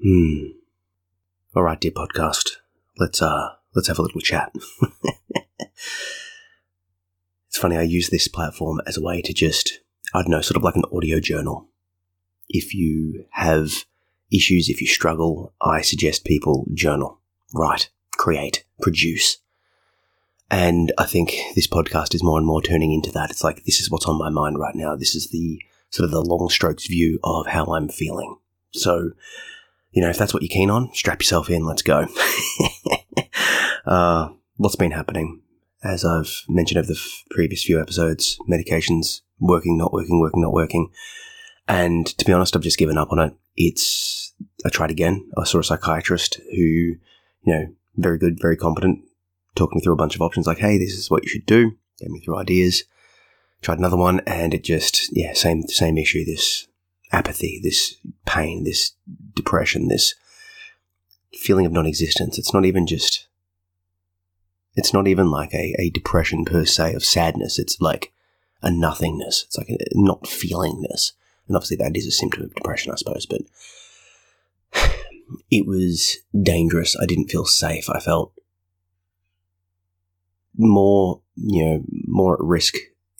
[0.00, 0.50] Hmm.
[1.56, 2.50] All right, dear podcast.
[2.98, 4.54] Let's uh let's have a little chat.
[7.48, 7.76] it's funny.
[7.76, 9.80] I use this platform as a way to just
[10.14, 11.66] I don't know, sort of like an audio journal.
[12.48, 13.86] If you have
[14.32, 17.18] issues, if you struggle, I suggest people journal,
[17.52, 19.38] write, create, produce.
[20.48, 23.30] And I think this podcast is more and more turning into that.
[23.30, 24.94] It's like this is what's on my mind right now.
[24.94, 25.60] This is the
[25.90, 28.36] sort of the long strokes view of how I'm feeling.
[28.70, 29.10] So
[29.92, 31.64] you know, if that's what you're keen on, strap yourself in.
[31.64, 32.06] Let's go.
[33.86, 35.42] uh, what's been happening?
[35.82, 40.52] As I've mentioned over the f- previous few episodes, medications working, not working, working, not
[40.52, 40.90] working.
[41.66, 43.34] And to be honest, I've just given up on it.
[43.56, 44.34] It's,
[44.64, 45.30] I tried again.
[45.36, 46.98] I saw a psychiatrist who, you
[47.46, 49.00] know, very good, very competent,
[49.54, 51.72] talked me through a bunch of options like, hey, this is what you should do.
[51.98, 52.84] Gave me through ideas.
[53.60, 56.24] Tried another one and it just, yeah, same, same issue.
[56.24, 56.68] This
[57.12, 58.92] apathy, this pain, this
[59.34, 60.14] depression, this
[61.32, 62.38] feeling of non existence.
[62.38, 63.26] It's not even just,
[64.74, 67.58] it's not even like a, a depression per se of sadness.
[67.58, 68.12] It's like
[68.62, 69.44] a nothingness.
[69.44, 71.12] It's like a not feelingness.
[71.46, 73.42] And obviously, that is a symptom of depression, I suppose, but
[75.50, 76.96] it was dangerous.
[77.00, 77.88] I didn't feel safe.
[77.88, 78.32] I felt
[80.56, 82.74] more, you know, more at risk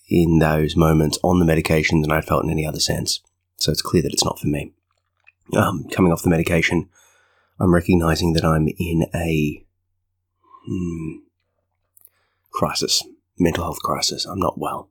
[0.09, 3.21] in those moments on the medication than I'd felt in any other sense.
[3.59, 4.73] So it's clear that it's not for me.
[5.57, 6.89] Um, coming off the medication,
[7.59, 9.65] I'm recognizing that I'm in a
[10.67, 11.17] hmm,
[12.53, 13.03] crisis,
[13.39, 14.25] mental health crisis.
[14.25, 14.91] I'm not well.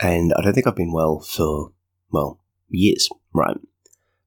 [0.00, 1.72] And I don't think I've been well for,
[2.10, 3.56] well, years, right?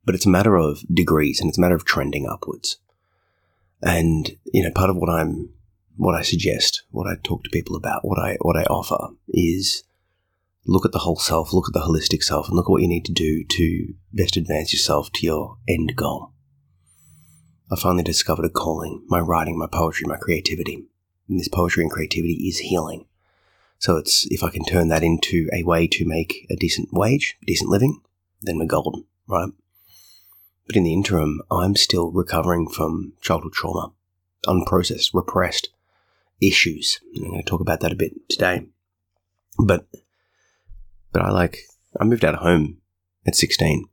[0.06, 2.78] But it's a matter of degrees and it's a matter of trending upwards.
[3.82, 5.50] And, you know, part of what I'm,
[5.96, 9.84] what I suggest, what I talk to people about, what I, what I offer is
[10.66, 12.88] look at the whole self, look at the holistic self, and look at what you
[12.88, 16.34] need to do to best advance yourself to your end goal.
[17.72, 20.86] I finally discovered a calling my writing, my poetry, my creativity.
[21.28, 23.06] And this poetry and creativity is healing.
[23.78, 27.38] So it's if I can turn that into a way to make a decent wage,
[27.46, 28.02] decent living,
[28.42, 29.52] then we're golden, right?
[30.66, 33.92] But in the interim, I'm still recovering from childhood trauma,
[34.46, 35.70] unprocessed, repressed
[36.42, 37.00] issues.
[37.14, 38.66] And I'm going to talk about that a bit today.
[39.58, 39.88] But
[41.12, 41.60] but I like,
[42.00, 42.78] I moved out of home
[43.26, 43.86] at 16.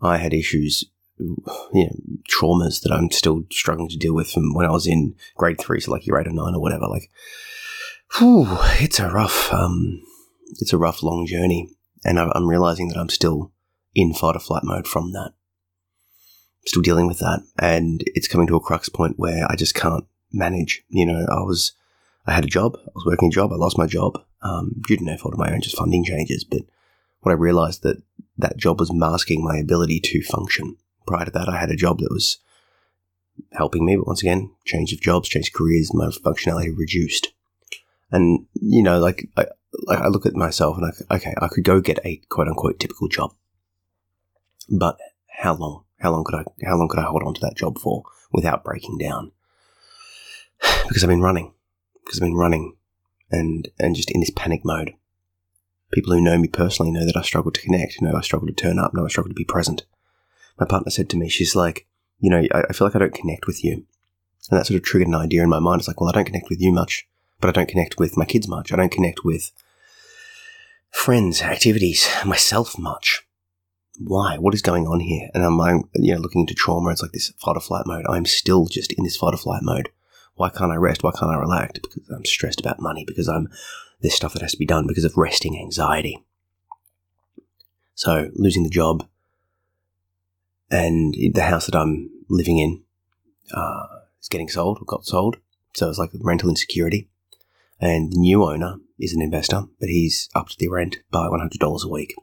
[0.00, 0.84] I had issues,
[1.18, 1.36] you
[1.74, 5.58] know, traumas that I'm still struggling to deal with from when I was in grade
[5.58, 6.86] three, so like year eight or nine or whatever.
[6.86, 7.10] Like,
[8.18, 8.46] whew,
[8.80, 10.02] it's a rough, um,
[10.60, 11.70] it's a rough, long journey.
[12.04, 13.50] And I'm realizing that I'm still
[13.94, 15.32] in fight or flight mode from that.
[16.66, 17.42] Still dealing with that.
[17.58, 20.84] And it's coming to a crux point where I just can't manage.
[20.88, 21.72] You know, I was,
[22.26, 24.96] I had a job, I was working a job, I lost my job um, due
[24.96, 26.44] to no fault of my own, just funding changes.
[26.44, 26.62] But
[27.20, 28.02] what I realized that
[28.38, 30.76] that job was masking my ability to function.
[31.06, 32.38] Prior to that, I had a job that was
[33.52, 37.32] helping me, but once again, change of jobs, change of careers, my functionality reduced.
[38.10, 39.46] And you know, like I,
[39.86, 42.78] like I look at myself and I, okay, I could go get a quote unquote
[42.78, 43.34] typical job,
[44.70, 44.98] but
[45.28, 45.84] how long?
[45.98, 46.44] How long could I?
[46.66, 49.32] How long could I hold on to that job for without breaking down?
[50.86, 51.53] Because I've been running,
[52.04, 52.76] because I've been running
[53.30, 54.94] and and just in this panic mode.
[55.92, 58.54] People who know me personally know that I struggle to connect, know I struggle to
[58.54, 59.84] turn up, know I struggle to be present.
[60.58, 61.86] My partner said to me, she's like,
[62.18, 63.84] you know, I, I feel like I don't connect with you.
[64.50, 65.80] And that sort of triggered an idea in my mind.
[65.80, 67.06] It's like, well, I don't connect with you much,
[67.40, 68.72] but I don't connect with my kids much.
[68.72, 69.52] I don't connect with
[70.90, 73.26] friends, activities, myself much.
[73.98, 74.38] Why?
[74.38, 75.28] What is going on here?
[75.34, 76.90] And I'm, you know, looking into trauma.
[76.90, 78.04] It's like this fight or flight mode.
[78.08, 79.90] I'm still just in this fight or flight mode.
[80.36, 81.02] Why can't I rest?
[81.02, 81.78] Why can't I relax?
[81.78, 83.48] Because I'm stressed about money, because I'm
[84.00, 86.22] this stuff that has to be done because of resting anxiety.
[87.94, 89.06] So losing the job
[90.70, 92.82] and the house that I'm living in
[93.54, 93.86] uh,
[94.20, 95.36] is getting sold or got sold.
[95.74, 97.08] So it's like rental insecurity.
[97.80, 101.88] And the new owner is an investor, but he's upped the rent by $100 a
[101.88, 102.14] week,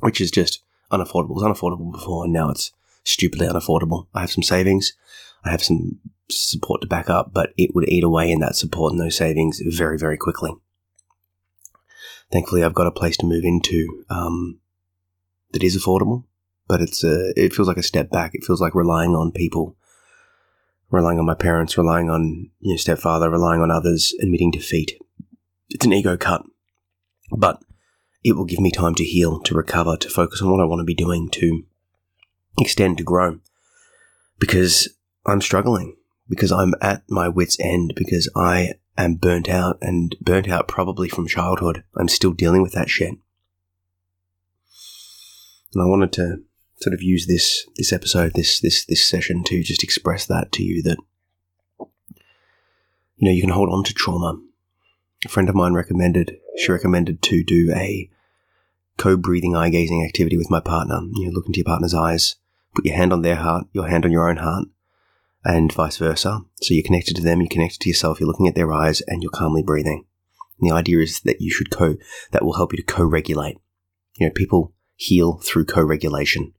[0.00, 0.62] which is just
[0.92, 1.30] unaffordable.
[1.30, 2.72] It was unaffordable before, and now it's
[3.04, 4.06] stupidly unaffordable.
[4.14, 4.94] I have some savings.
[5.44, 5.98] I have some
[6.30, 9.60] support to back up, but it would eat away in that support and those savings
[9.64, 10.52] very, very quickly.
[12.30, 14.58] Thankfully, I've got a place to move into um,
[15.52, 16.24] that is affordable,
[16.66, 18.34] but it's a, it feels like a step back.
[18.34, 19.76] It feels like relying on people,
[20.90, 25.00] relying on my parents, relying on you know, stepfather, relying on others, admitting defeat.
[25.70, 26.44] It's an ego cut,
[27.30, 27.62] but
[28.22, 30.80] it will give me time to heal, to recover, to focus on what I want
[30.80, 31.64] to be doing, to
[32.60, 33.38] extend, to grow.
[34.38, 34.88] Because
[35.24, 35.96] I'm struggling
[36.28, 41.08] because I'm at my wits' end because I am burnt out and burnt out probably
[41.08, 41.84] from childhood.
[41.96, 43.14] I'm still dealing with that shit.
[45.74, 46.42] And I wanted to
[46.80, 50.62] sort of use this this episode, this this this session to just express that to
[50.62, 50.98] you that
[51.78, 54.40] you know you can hold on to trauma.
[55.24, 58.10] A friend of mine recommended she recommended to do a
[58.96, 61.00] co-breathing eye gazing activity with my partner.
[61.14, 62.36] You know, look into your partner's eyes,
[62.74, 64.68] put your hand on their heart, your hand on your own heart,
[65.44, 66.40] and vice versa.
[66.60, 69.22] So you're connected to them, you're connected to yourself, you're looking at their eyes, and
[69.22, 70.04] you're calmly breathing.
[70.60, 71.96] And the idea is that you should co
[72.32, 73.58] that will help you to co-regulate.
[74.16, 76.54] You know, people heal through co-regulation.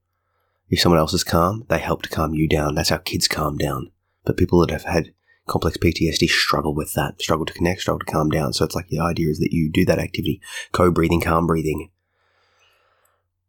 [0.69, 2.75] If someone else is calm, they help to calm you down.
[2.75, 3.91] That's how kids calm down.
[4.23, 5.13] But people that have had
[5.47, 8.53] complex PTSD struggle with that, struggle to connect, struggle to calm down.
[8.53, 10.39] So it's like the idea is that you do that activity,
[10.71, 11.89] co-breathing, calm breathing,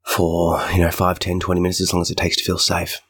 [0.02, 3.00] for, you know, 5, 10, 20 minutes, as long as it takes to feel safe.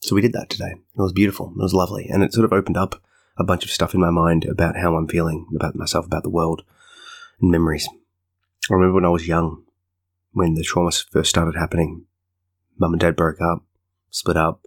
[0.00, 0.72] So we did that today.
[0.72, 1.52] It was beautiful.
[1.56, 2.08] It was lovely.
[2.08, 3.02] And it sort of opened up
[3.36, 6.30] a bunch of stuff in my mind about how I'm feeling, about myself, about the
[6.30, 6.62] world,
[7.40, 7.88] and memories.
[8.70, 9.64] I remember when I was young,
[10.32, 12.04] when the trauma first started happening,
[12.78, 13.64] mum and dad broke up,
[14.10, 14.66] split up,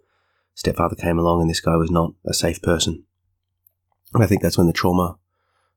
[0.54, 3.04] stepfather came along, and this guy was not a safe person.
[4.13, 5.18] And I think that's when the trauma,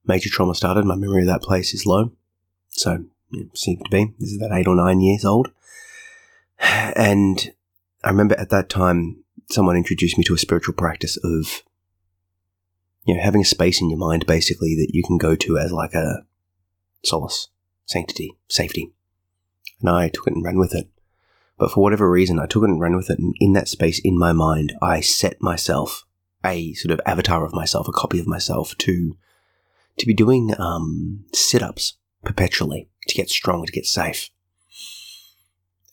[0.07, 0.85] major trauma started.
[0.85, 2.12] My memory of that place is low.
[2.69, 4.12] So, it seemed to be.
[4.19, 5.50] This is about eight or nine years old.
[6.97, 7.53] And
[8.05, 11.62] I remember at that time, someone introduced me to a spiritual practice of,
[13.05, 15.73] you know, having a space in your mind basically that you can go to as
[15.73, 16.25] like a
[17.05, 17.49] solace,
[17.87, 18.93] sanctity, safety.
[19.81, 20.88] And I took it and ran with it.
[21.58, 23.19] But for whatever reason, I took it and ran with it.
[23.19, 26.05] And in that space in my mind, I set myself
[26.44, 29.17] a sort of avatar of myself, a copy of myself to,
[29.99, 31.94] to be doing, um, sit ups
[32.25, 34.31] perpetually to get strong, to get safe.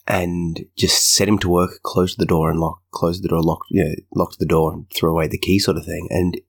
[0.06, 3.60] And just set him to work, close the door and lock, close the door, lock,
[3.70, 6.08] you know, locked the door and throw away the key sort of thing.
[6.10, 6.40] And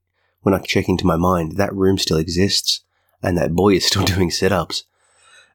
[0.42, 2.80] when I check into my mind, that room still exists
[3.22, 4.84] and that boy is still doing sit ups.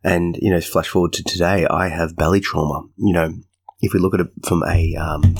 [0.03, 2.87] And, you know, flash forward to today, I have belly trauma.
[2.95, 3.33] You know,
[3.81, 5.35] if we look at it from a, um,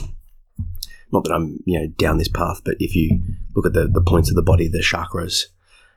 [1.11, 3.21] not that I'm, you know, down this path, but if you
[3.55, 5.45] look at the, the points of the body, the chakras,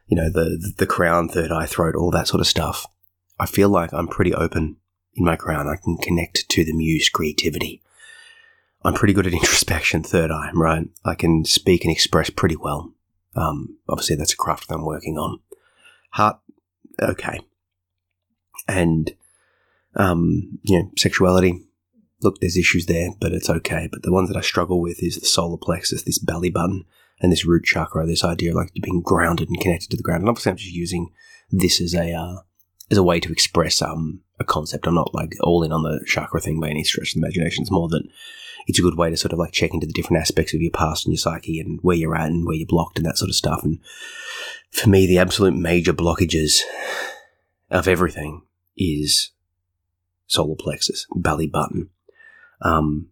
[0.07, 2.87] you know, the, the crown, third eye, throat, all that sort of stuff,
[3.39, 4.77] I feel like I'm pretty open
[5.15, 5.69] in my crown.
[5.69, 7.83] I can connect to the muse creativity.
[8.85, 10.89] I'm pretty good at introspection, third eye, right?
[11.05, 12.93] I can speak and express pretty well.
[13.35, 15.41] Um, obviously, that's a craft that I'm working on.
[16.11, 16.39] Heart,
[17.01, 17.41] okay.
[18.69, 19.15] And,
[19.97, 21.65] um, you know, sexuality,
[22.23, 23.89] look, there's issues there, but it's okay.
[23.91, 26.85] But the ones that I struggle with is the solar plexus, this belly button,
[27.21, 30.23] and this root chakra, this idea of like being grounded and connected to the ground.
[30.23, 31.11] And obviously, I'm just using
[31.51, 32.37] this as a, uh,
[32.91, 34.87] as a way to express um, a concept.
[34.87, 37.63] I'm not like all in on the chakra thing by any stretch of the imagination.
[37.63, 38.03] It's more that
[38.67, 40.71] it's a good way to sort of like check into the different aspects of your
[40.71, 43.29] past and your psyche and where you're at and where you're blocked and that sort
[43.29, 43.63] of stuff.
[43.65, 43.79] And
[44.71, 46.61] for me, the absolute major blockages
[47.71, 48.43] of everything
[48.77, 49.31] is
[50.27, 51.91] solar plexus, belly button.
[52.61, 53.09] Um,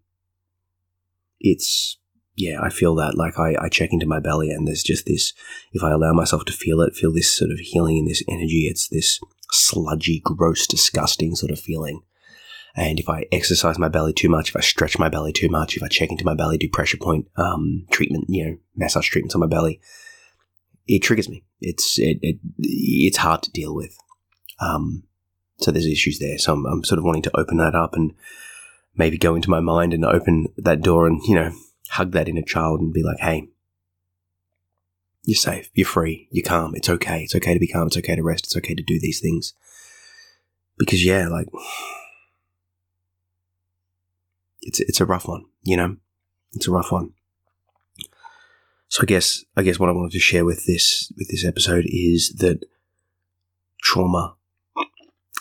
[1.40, 1.98] it's
[2.36, 5.34] yeah, I feel that like I, I check into my belly and there's just this,
[5.72, 8.66] if I allow myself to feel it, feel this sort of healing and this energy,
[8.66, 9.20] it's this
[9.52, 12.02] sludgy, gross, disgusting sort of feeling.
[12.76, 15.76] And if I exercise my belly too much, if I stretch my belly too much,
[15.76, 19.34] if I check into my belly, do pressure point um, treatment, you know, massage treatments
[19.34, 19.80] on my belly,
[20.86, 21.44] it triggers me.
[21.60, 23.96] It's it, it it's hard to deal with.
[24.60, 25.04] Um,
[25.58, 26.38] so there's issues there.
[26.38, 28.14] So I'm, I'm sort of wanting to open that up and
[28.96, 31.52] maybe go into my mind and open that door and you know
[31.90, 33.48] hug that inner child and be like, hey,
[35.24, 35.70] you're safe.
[35.74, 36.28] You're free.
[36.30, 36.74] You're calm.
[36.74, 37.22] It's okay.
[37.22, 37.86] It's okay to be calm.
[37.86, 38.46] It's okay to rest.
[38.46, 39.54] It's okay to do these things.
[40.78, 41.48] Because yeah, like
[44.62, 45.96] it's it's a rough one, you know?
[46.52, 47.12] It's a rough one.
[48.88, 51.84] So I guess I guess what I wanted to share with this with this episode
[51.86, 52.64] is that
[53.82, 54.34] trauma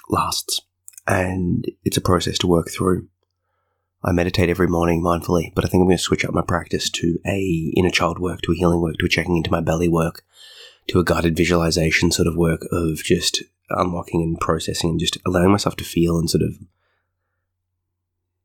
[0.10, 0.62] lasts
[1.08, 3.08] and it's a process to work through.
[4.02, 6.90] I meditate every morning mindfully, but I think I'm going to switch up my practice
[6.92, 9.90] to a inner child work, to a healing work, to a checking into my belly
[9.90, 10.24] work,
[10.88, 15.52] to a guided visualization sort of work of just unlocking and processing and just allowing
[15.52, 16.56] myself to feel and sort of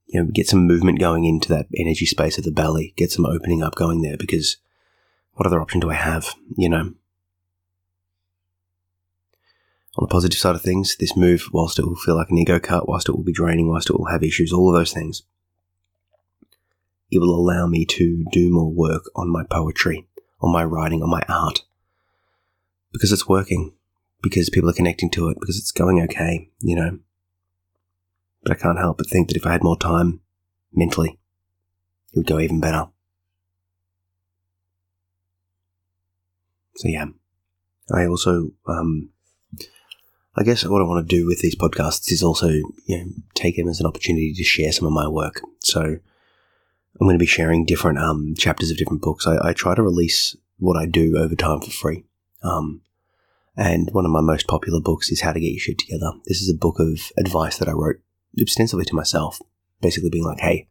[0.07, 3.25] you know get some movement going into that energy space of the belly, get some
[3.25, 4.57] opening up going there because
[5.35, 6.95] what other option do I have, you know?
[9.97, 12.59] On the positive side of things, this move, whilst it will feel like an ego
[12.59, 15.23] cut, whilst it will be draining, whilst it will have issues, all of those things,
[17.15, 20.07] it will allow me to do more work on my poetry,
[20.41, 21.63] on my writing, on my art.
[22.93, 23.73] Because it's working,
[24.23, 26.99] because people are connecting to it, because it's going okay, you know.
[28.43, 30.21] But I can't help but think that if I had more time
[30.73, 31.19] mentally,
[32.13, 32.89] it would go even better.
[36.77, 37.07] So yeah,
[37.95, 39.11] I also um,
[40.37, 43.05] I guess what I want to do with these podcasts is also you know,
[43.35, 45.41] take them as an opportunity to share some of my work.
[45.61, 45.99] So
[47.01, 49.27] I'm going to be sharing different um, chapters of different books.
[49.27, 52.05] I, I, try to release what I do over time for free.
[52.43, 52.83] Um,
[53.57, 56.13] and one of my most popular books is How to Get Your Shit Together.
[56.27, 57.97] This is a book of advice that I wrote
[58.41, 59.41] ostensibly to myself,
[59.81, 60.69] basically being like, hey,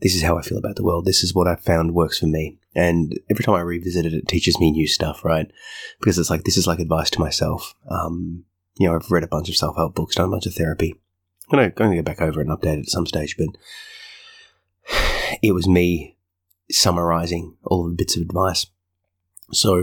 [0.00, 1.04] this is how I feel about the world.
[1.04, 2.58] This is what I found works for me.
[2.74, 5.50] And every time I revisit it, it teaches me new stuff, right?
[5.98, 7.74] Because it's like, this is like advice to myself.
[7.88, 8.44] Um,
[8.78, 10.94] you know, I've read a bunch of self help books, done a bunch of therapy.
[11.50, 13.48] I'm going to, go back over it and update it at some stage, but
[15.42, 16.16] it was me
[16.70, 18.66] summarizing all the bits of advice.
[19.52, 19.74] So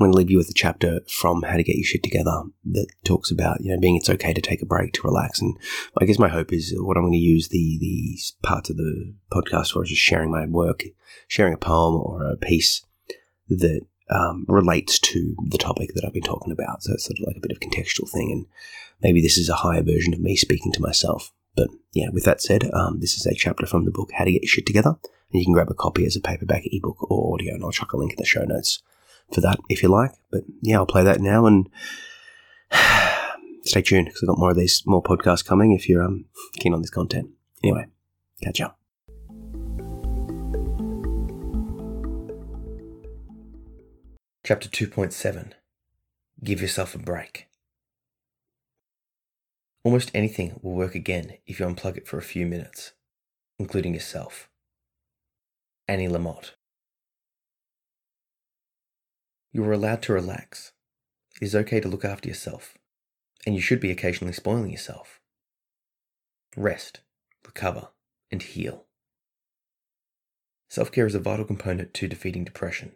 [0.00, 2.42] I'm going to leave you with a chapter from How to Get Your Shit Together
[2.72, 5.42] that talks about, you know, being it's okay to take a break, to relax.
[5.42, 5.58] And
[6.00, 9.12] I guess my hope is what I'm going to use the these parts of the
[9.32, 10.84] podcast for is just sharing my work,
[11.28, 12.82] sharing a poem or a piece
[13.48, 16.82] that um, relates to the topic that I've been talking about.
[16.82, 18.30] So it's sort of like a bit of contextual thing.
[18.32, 18.46] And
[19.02, 21.32] maybe this is a higher version of me speaking to myself.
[21.56, 24.32] But yeah, with that said, um, this is a chapter from the book How to
[24.32, 24.96] Get Your Shit Together.
[25.32, 27.54] And you can grab a copy as a paperback, ebook, or audio.
[27.54, 28.82] And I'll chuck a link in the show notes
[29.32, 30.12] for that if you like.
[30.30, 31.68] But yeah, I'll play that now and
[33.64, 36.74] stay tuned because I've got more of these, more podcasts coming if you're um, keen
[36.74, 37.30] on this content.
[37.62, 37.86] Anyway,
[38.42, 38.78] catch up.
[44.44, 45.52] Chapter 2.7
[46.42, 47.49] Give Yourself a Break.
[49.82, 52.92] Almost anything will work again if you unplug it for a few minutes,
[53.58, 54.50] including yourself.
[55.88, 56.52] Annie Lamott.
[59.52, 60.72] You are allowed to relax.
[61.40, 62.76] It is okay to look after yourself,
[63.46, 65.18] and you should be occasionally spoiling yourself.
[66.56, 67.00] Rest,
[67.44, 67.88] recover,
[68.30, 68.84] and heal.
[70.68, 72.92] Self care is a vital component to defeating depression,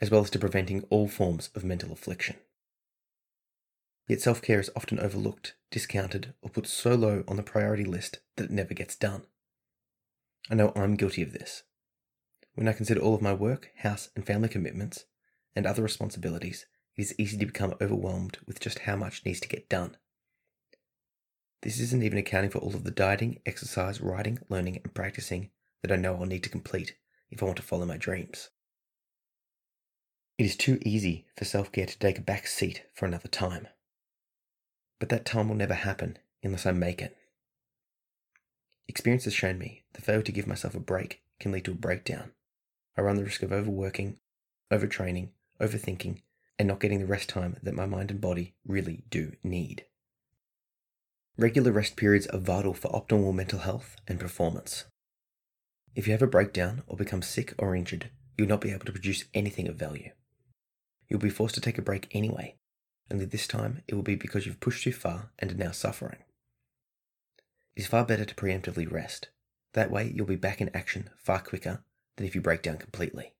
[0.00, 2.36] as well as to preventing all forms of mental affliction.
[4.08, 8.20] Yet self care is often overlooked, discounted, or put so low on the priority list
[8.36, 9.26] that it never gets done.
[10.50, 11.64] I know I'm guilty of this.
[12.54, 15.04] When I consider all of my work, house, and family commitments,
[15.54, 16.64] and other responsibilities,
[16.96, 19.98] it is easy to become overwhelmed with just how much needs to get done.
[21.62, 25.50] This isn't even accounting for all of the dieting, exercise, writing, learning, and practicing
[25.82, 26.96] that I know I'll need to complete
[27.30, 28.48] if I want to follow my dreams.
[30.38, 33.68] It is too easy for self care to take a back seat for another time.
[34.98, 37.16] But that time will never happen unless I make it.
[38.88, 41.74] Experience has shown me the failure to give myself a break can lead to a
[41.74, 42.32] breakdown.
[42.96, 44.16] I run the risk of overworking,
[44.72, 45.28] overtraining,
[45.60, 46.22] overthinking,
[46.58, 49.84] and not getting the rest time that my mind and body really do need.
[51.36, 54.86] Regular rest periods are vital for optimal mental health and performance.
[55.94, 58.92] If you have a breakdown or become sick or injured, you'll not be able to
[58.92, 60.10] produce anything of value.
[61.08, 62.56] You'll be forced to take a break anyway,
[63.10, 66.22] only this time it will be because you've pushed too far and are now suffering.
[67.76, 69.28] It is far better to preemptively rest.
[69.72, 71.82] That way you'll be back in action far quicker
[72.16, 73.34] than if you break down completely.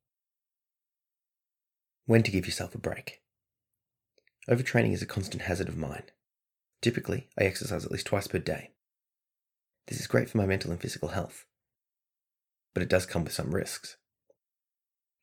[2.07, 3.21] When to give yourself a break.
[4.49, 6.05] Overtraining is a constant hazard of mine.
[6.81, 8.71] Typically, I exercise at least twice per day.
[9.89, 11.45] This is great for my mental and physical health,
[12.73, 13.97] but it does come with some risks.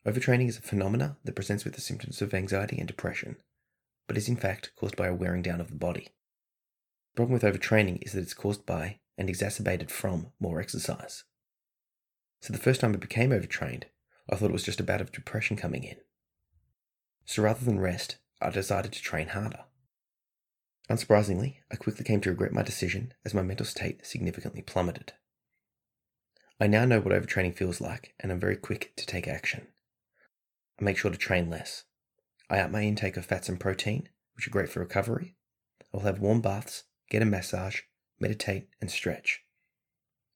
[0.06, 3.38] Overtraining is a phenomena that presents with the symptoms of anxiety and depression,
[4.08, 6.10] but is in fact caused by a wearing down of the body.
[7.14, 11.24] The problem with overtraining is that it's caused by and exacerbated from more exercise.
[12.42, 13.88] So the first time I became overtrained,
[14.30, 15.98] I thought it was just a bout of depression coming in.
[17.26, 19.66] So rather than rest, I decided to train harder.
[20.90, 25.14] Unsurprisingly, I quickly came to regret my decision as my mental state significantly plummeted.
[26.60, 29.68] I now know what overtraining feels like and I'm very quick to take action.
[30.80, 31.86] I make sure to train less.
[32.50, 35.36] I up my intake of fats and protein, which are great for recovery.
[35.82, 37.82] I will have warm baths, get a massage,
[38.20, 39.44] meditate, and stretch.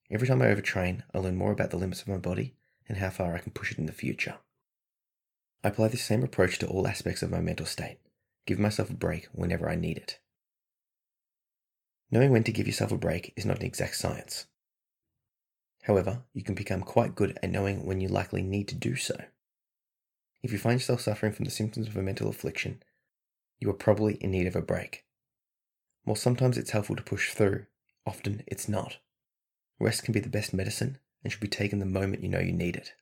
[0.10, 2.56] Every time I overtrain, I learn more about the limits of my body
[2.88, 4.38] and how far I can push it in the future.
[5.63, 8.00] I apply this same approach to all aspects of my mental state,
[8.46, 10.20] give myself a break whenever I need it.
[12.10, 14.48] Knowing when to give yourself a break is not an exact science.
[15.84, 19.16] However, you can become quite good at knowing when you likely need to do so.
[20.41, 22.81] If you find yourself suffering from the symptoms of a mental affliction,
[23.60, 25.05] you are probably in need of a break.
[26.03, 27.65] While sometimes it's helpful to push through,
[28.05, 28.98] often it's not.
[29.79, 32.53] Rest can be the best medicine and should be taken the moment you know you
[32.53, 32.93] need it.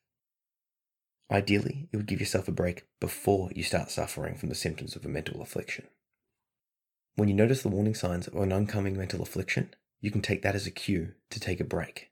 [1.29, 5.05] Ideally, you would give yourself a break before you start suffering from the symptoms of
[5.05, 5.87] a mental affliction.
[7.15, 10.55] When you notice the warning signs of an oncoming mental affliction, you can take that
[10.55, 12.11] as a cue to take a break.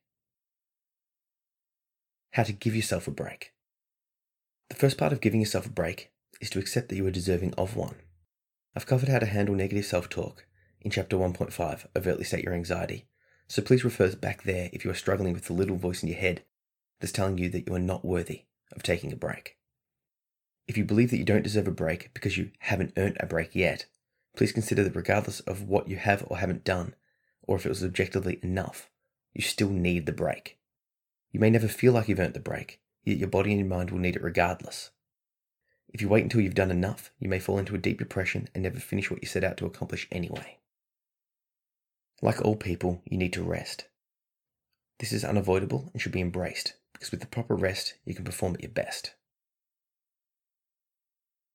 [2.31, 3.54] How to give yourself a break.
[4.69, 7.53] The first part of giving yourself a break is to accept that you are deserving
[7.53, 7.95] of one.
[8.75, 10.47] I've covered how to handle negative self talk
[10.81, 13.05] in chapter 1.5, Overtly State Your Anxiety,
[13.47, 16.17] so please refer back there if you are struggling with the little voice in your
[16.17, 16.43] head
[16.99, 18.45] that's telling you that you are not worthy
[18.75, 19.57] of taking a break.
[20.67, 23.53] If you believe that you don't deserve a break because you haven't earned a break
[23.53, 23.85] yet,
[24.35, 26.95] please consider that regardless of what you have or haven't done,
[27.43, 28.89] or if it was objectively enough,
[29.33, 30.57] you still need the break.
[31.31, 33.91] You may never feel like you've earned the break, yet your body and your mind
[33.91, 34.91] will need it regardless.
[35.93, 38.63] If you wait until you've done enough, you may fall into a deep depression and
[38.63, 40.57] never finish what you set out to accomplish anyway.
[42.21, 43.85] Like all people, you need to rest.
[44.99, 48.55] This is unavoidable and should be embraced because with the proper rest, you can perform
[48.55, 49.13] at your best.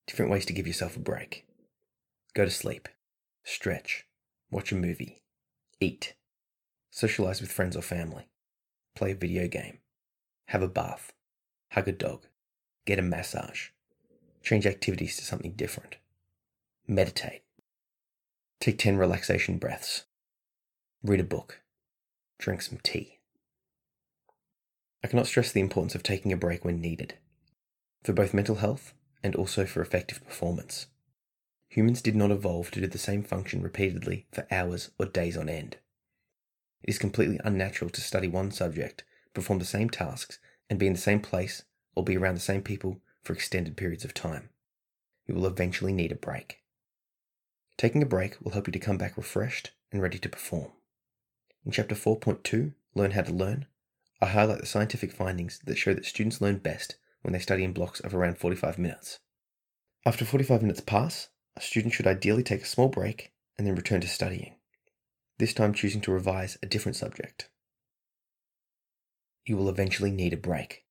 [0.07, 1.47] Different ways to give yourself a break
[2.35, 2.89] go to sleep,
[3.45, 4.07] stretch,
[4.51, 5.21] watch a movie,
[5.81, 6.15] eat,
[6.91, 8.29] socialize with friends or family,
[8.95, 9.79] play a video game,
[10.47, 11.13] have a bath,
[11.71, 12.27] hug a dog,
[12.85, 13.69] get a massage,
[14.43, 15.97] Change activities to something different.
[16.87, 17.43] Meditate.
[18.59, 20.05] Take 10 relaxation breaths.
[21.03, 21.61] Read a book.
[22.39, 23.19] Drink some tea.
[25.05, 27.15] I cannot stress the importance of taking a break when needed,
[28.03, 30.87] for both mental health and also for effective performance.
[31.69, 35.49] Humans did not evolve to do the same function repeatedly for hours or days on
[35.49, 35.77] end.
[36.83, 40.39] It is completely unnatural to study one subject, perform the same tasks,
[40.71, 44.05] and be in the same place or be around the same people for extended periods
[44.05, 44.49] of time.
[45.27, 46.61] You will eventually need a break.
[47.77, 50.71] Taking a break will help you to come back refreshed and ready to perform.
[51.67, 53.67] In Chapter 4.2, Learn How to Learn,
[54.23, 57.73] I highlight the scientific findings that show that students learn best when they study in
[57.73, 59.19] blocks of around 45 minutes.
[60.07, 64.01] After 45 minutes pass, a student should ideally take a small break and then return
[64.01, 64.55] to studying,
[65.39, 67.49] this time choosing to revise a different subject.
[69.51, 70.85] You will eventually need a break.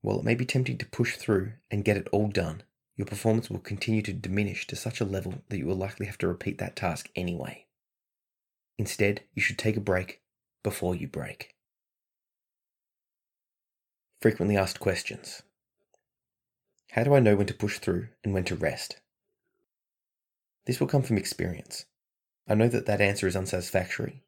[0.00, 2.62] While it may be tempting to push through and get it all done,
[2.94, 6.18] your performance will continue to diminish to such a level that you will likely have
[6.18, 7.66] to repeat that task anyway.
[8.78, 10.20] Instead, you should take a break
[10.62, 11.56] before you break.
[14.22, 15.42] Frequently asked questions
[16.92, 19.00] How do I know when to push through and when to rest?
[20.64, 21.86] This will come from experience.
[22.46, 24.22] I know that that answer is unsatisfactory,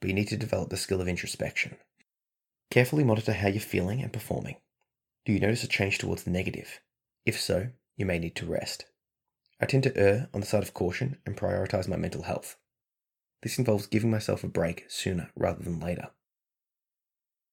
[0.00, 1.76] but you need to develop the skill of introspection.
[2.70, 4.56] Carefully monitor how you're feeling and performing.
[5.24, 6.80] Do you notice a change towards the negative?
[7.24, 8.86] If so, you may need to rest.
[9.60, 12.56] I tend to err on the side of caution and prioritize my mental health.
[13.42, 16.10] This involves giving myself a break sooner rather than later.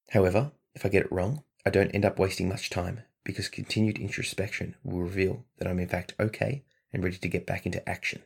[0.10, 3.97] However, if I get it wrong, I don't end up wasting much time because continued
[3.97, 8.23] introspection will reveal that I'm in fact okay and ready to get back into action.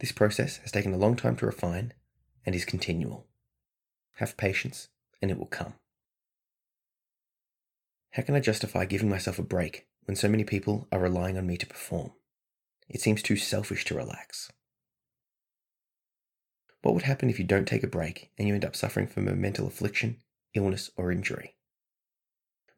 [0.00, 1.92] This process has taken a long time to refine
[2.44, 3.26] and is continual.
[4.16, 4.88] Have patience
[5.20, 5.74] and it will come.
[8.12, 11.46] How can I justify giving myself a break when so many people are relying on
[11.46, 12.12] me to perform?
[12.88, 14.50] It seems too selfish to relax.
[16.82, 19.26] What would happen if you don't take a break and you end up suffering from
[19.28, 20.18] a mental affliction,
[20.54, 21.56] illness, or injury?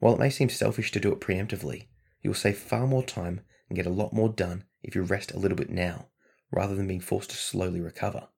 [0.00, 1.88] While it may seem selfish to do it preemptively,
[2.22, 5.32] you will save far more time and get a lot more done if you rest
[5.32, 6.08] a little bit now,
[6.50, 8.28] rather than being forced to slowly recover.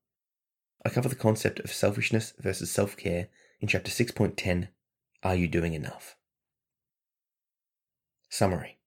[0.85, 3.29] I cover the concept of selfishness versus self care
[3.61, 4.69] in Chapter 6.10
[5.23, 6.17] Are You Doing Enough?
[8.31, 8.79] Summary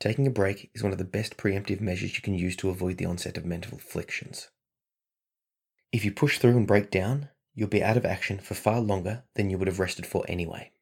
[0.00, 2.98] Taking a break is one of the best preemptive measures you can use to avoid
[2.98, 4.48] the onset of mental afflictions.
[5.92, 9.24] If you push through and break down, you'll be out of action for far longer
[9.34, 10.72] than you would have rested for anyway.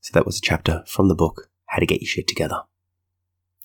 [0.00, 2.62] So that was a chapter from the book How to Get Your Shit Together.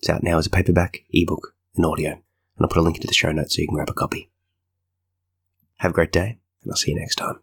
[0.01, 2.21] It's out now as a paperback, ebook, and audio, and
[2.59, 4.31] I'll put a link into the show notes so you can grab a copy.
[5.77, 7.41] Have a great day, and I'll see you next time.